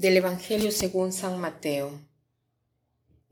[0.00, 2.00] Del Evangelio según San Mateo.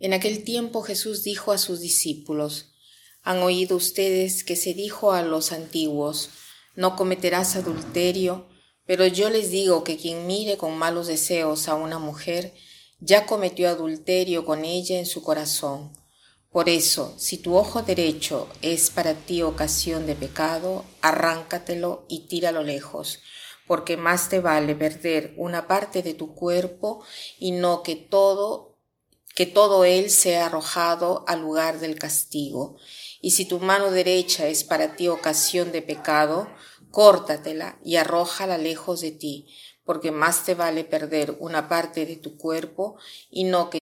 [0.00, 2.74] En aquel tiempo Jesús dijo a sus discípulos,
[3.22, 6.28] Han oído ustedes que se dijo a los antiguos,
[6.76, 8.50] No cometerás adulterio,
[8.84, 12.52] pero yo les digo que quien mire con malos deseos a una mujer,
[13.00, 15.90] ya cometió adulterio con ella en su corazón.
[16.50, 22.62] Por eso, si tu ojo derecho es para ti ocasión de pecado, arráncatelo y tíralo
[22.62, 23.20] lejos
[23.68, 27.04] porque más te vale perder una parte de tu cuerpo
[27.38, 28.68] y no que todo
[29.36, 32.76] que todo él sea arrojado al lugar del castigo.
[33.20, 36.48] Y si tu mano derecha es para ti ocasión de pecado,
[36.90, 39.46] córtatela y arrójala lejos de ti,
[39.84, 42.96] porque más te vale perder una parte de tu cuerpo
[43.30, 43.78] y no que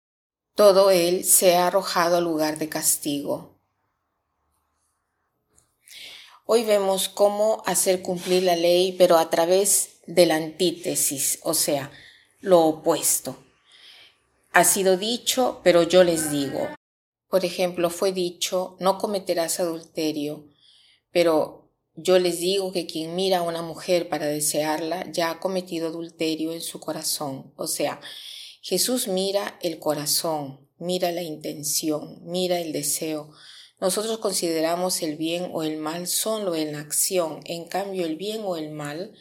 [0.57, 3.54] todo él sea arrojado al lugar de castigo.
[6.47, 11.91] Hoy vemos cómo hacer cumplir la ley, pero a través de la antítesis, o sea,
[12.41, 13.39] lo opuesto.
[14.53, 16.69] Ha sido dicho, pero yo les digo.
[17.31, 20.45] Por ejemplo, fue dicho, no cometerás adulterio,
[21.13, 25.89] pero yo les digo que quien mira a una mujer para desearla ya ha cometido
[25.89, 27.55] adulterio en su corazón.
[27.57, 28.03] O sea,
[28.61, 33.31] Jesús mira el corazón, mira la intención, mira el deseo,
[33.81, 38.43] nosotros consideramos el bien o el mal solo en la acción, en cambio el bien
[38.45, 39.15] o el mal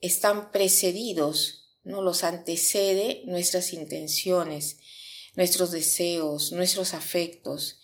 [0.00, 4.78] están precedidos, no los antecede nuestras intenciones,
[5.34, 7.79] nuestros deseos, nuestros afectos.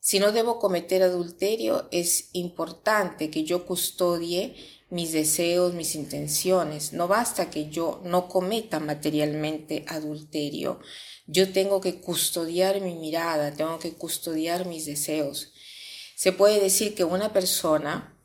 [0.00, 4.54] Si no debo cometer adulterio, es importante que yo custodie
[4.90, 6.92] mis deseos, mis intenciones.
[6.92, 10.80] No basta que yo no cometa materialmente adulterio.
[11.26, 15.52] Yo tengo que custodiar mi mirada, tengo que custodiar mis deseos.
[16.16, 18.18] Se puede decir que una persona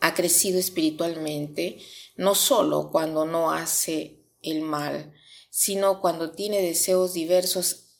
[0.00, 1.78] ha crecido espiritualmente
[2.16, 5.14] no solo cuando no hace el mal,
[5.48, 7.91] sino cuando tiene deseos diversos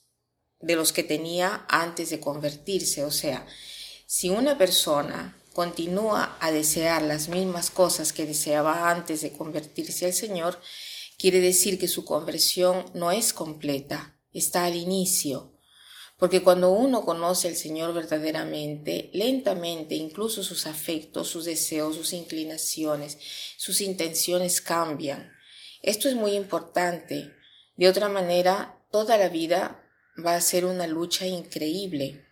[0.63, 3.05] de los que tenía antes de convertirse.
[3.05, 3.47] O sea,
[4.07, 10.15] si una persona continúa a desear las mismas cosas que deseaba antes de convertirse al
[10.15, 10.59] Señor,
[11.19, 15.53] quiere decir que su conversión no es completa, está al inicio.
[16.17, 23.19] Porque cuando uno conoce al Señor verdaderamente, lentamente incluso sus afectos, sus deseos, sus inclinaciones,
[23.57, 25.33] sus intenciones cambian.
[25.83, 27.33] Esto es muy importante.
[27.77, 29.82] De otra manera, toda la vida
[30.17, 32.27] va a ser una lucha increíble.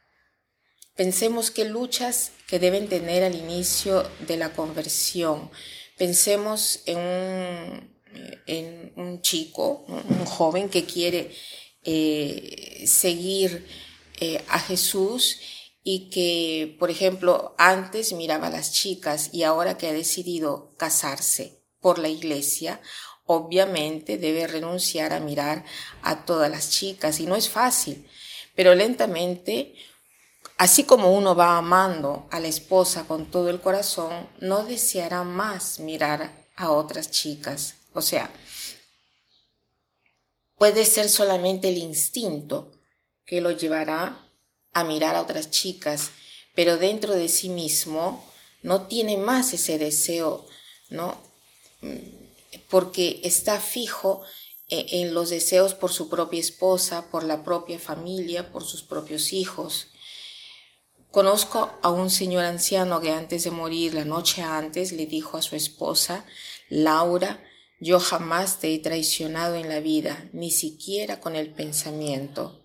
[0.97, 5.51] Pensemos qué luchas que deben tener al inicio de la conversión.
[5.97, 7.91] Pensemos en un,
[8.47, 11.31] en un chico, un joven que quiere
[11.85, 13.67] eh, seguir
[14.21, 15.39] eh, a Jesús
[15.83, 21.63] y que, por ejemplo, antes miraba a las chicas y ahora que ha decidido casarse
[21.81, 22.83] por la iglesia,
[23.37, 25.65] obviamente debe renunciar a mirar
[26.03, 28.07] a todas las chicas y no es fácil,
[28.55, 29.75] pero lentamente
[30.61, 35.79] Así como uno va amando a la esposa con todo el corazón, no deseará más
[35.79, 37.77] mirar a otras chicas.
[37.95, 38.31] O sea,
[40.57, 42.73] puede ser solamente el instinto
[43.25, 44.29] que lo llevará
[44.75, 46.11] a mirar a otras chicas,
[46.55, 48.31] pero dentro de sí mismo
[48.63, 50.47] no tiene más ese deseo,
[50.91, 51.17] ¿no?
[52.69, 54.23] Porque está fijo
[54.69, 59.33] e, en los deseos por su propia esposa, por la propia familia, por sus propios
[59.33, 59.89] hijos.
[61.11, 65.43] Conozco a un señor anciano que antes de morir, la noche antes, le dijo a
[65.43, 66.25] su esposa,
[66.69, 67.43] Laura,
[67.81, 72.61] yo jamás te he traicionado en la vida, ni siquiera con el pensamiento.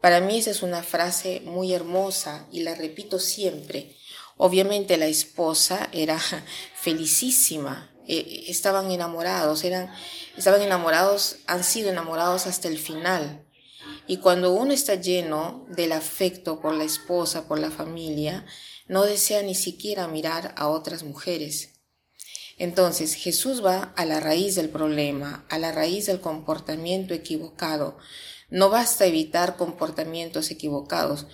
[0.00, 3.96] Para mí esa es una frase muy hermosa y la repito siempre.
[4.36, 6.18] Obviamente la esposa era
[6.74, 9.88] felicísima, eh, estaban enamorados, eran,
[10.36, 13.46] estaban enamorados, han sido enamorados hasta el final.
[14.08, 18.44] Y cuando uno está lleno del afecto por la esposa, por la familia,
[18.88, 21.74] no desea ni siquiera mirar a otras mujeres.
[22.58, 27.96] Entonces Jesús va a la raíz del problema, a la raíz del comportamiento equivocado.
[28.48, 31.28] No basta evitar comportamientos equivocados.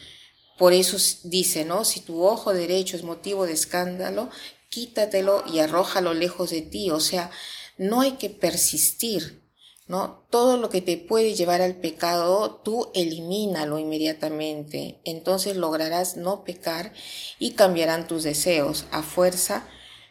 [0.59, 1.87] Por eso dice, ¿no?
[1.87, 4.29] Si tu ojo derecho es motivo de escándalo,
[4.77, 6.91] quítatelo y arrójalo lejos de ti.
[6.91, 7.31] O sea,
[7.79, 9.41] no hay que persistir,
[9.87, 10.27] ¿no?
[10.29, 15.01] Todo lo que te puede llevar al pecado, tú elimínalo inmediatamente.
[15.05, 16.93] Entonces lograrás no pecar
[17.39, 18.85] y cambiarán tus deseos.
[18.91, 19.67] A fuerza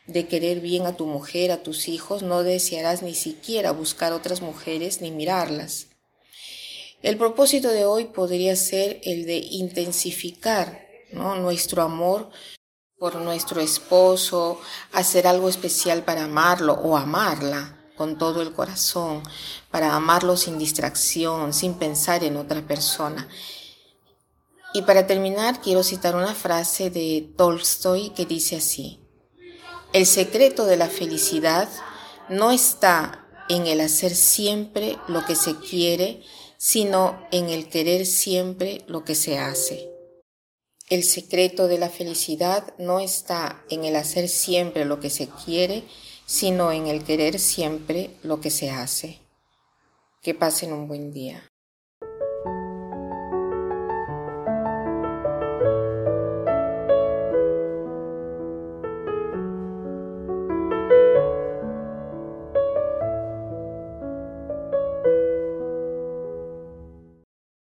[0.07, 4.41] de querer bien a tu mujer, a tus hijos, no desearás ni siquiera buscar otras
[4.41, 5.89] mujeres ni mirarlas.
[7.03, 11.35] El propósito de hoy podría ser el de intensificar ¿no?
[11.35, 12.31] nuestro amor
[12.97, 14.59] por nuestro esposo,
[14.93, 19.21] hacer algo especial para amarlo o amarla con todo el corazón,
[19.71, 23.27] para amarlo sin distracción, sin pensar en otra persona.
[24.73, 28.99] Y para terminar, quiero citar una frase de Tolstoy que dice así,
[29.93, 31.69] el secreto de la felicidad
[32.27, 36.23] no está en el hacer siempre lo que se quiere,
[36.57, 39.94] sino en el querer siempre lo que se hace.
[40.87, 45.83] El secreto de la felicidad no está en el hacer siempre lo que se quiere,
[46.27, 49.19] sino en el querer siempre lo que se hace.
[50.21, 51.51] Que pasen un buen día.